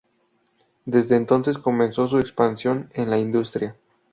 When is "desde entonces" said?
0.85-1.59